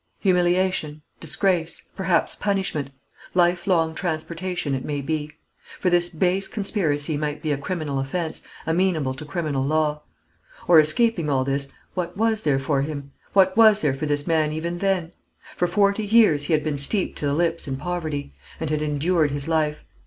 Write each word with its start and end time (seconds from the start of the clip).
Humiliation, 0.21 1.03
disgrace, 1.19 1.83
perhaps 1.95 2.35
punishment, 2.35 2.89
life 3.35 3.67
long 3.67 3.93
transportation, 3.93 4.73
it 4.73 4.83
may 4.83 4.99
be; 4.99 5.31
for 5.79 5.91
this 5.91 6.09
base 6.09 6.47
conspiracy 6.47 7.17
might 7.17 7.43
be 7.43 7.51
a 7.51 7.57
criminal 7.59 7.99
offence, 7.99 8.41
amenable 8.65 9.13
to 9.13 9.23
criminal 9.25 9.63
law. 9.63 10.01
Or, 10.67 10.79
escaping 10.79 11.29
all 11.29 11.43
this, 11.43 11.71
what 11.93 12.17
was 12.17 12.41
there 12.41 12.57
for 12.57 12.81
him? 12.81 13.11
What 13.33 13.55
was 13.55 13.81
there 13.81 13.93
for 13.93 14.07
this 14.07 14.25
man 14.25 14.51
even 14.51 14.79
then? 14.79 15.11
For 15.55 15.67
forty 15.67 16.03
years 16.07 16.45
he 16.45 16.53
had 16.53 16.63
been 16.63 16.77
steeped 16.79 17.15
to 17.19 17.27
the 17.27 17.35
lips 17.35 17.67
in 17.67 17.77
poverty, 17.77 18.33
and 18.59 18.71
had 18.71 18.81
endured 18.81 19.29
his 19.29 19.47
life. 19.47 19.85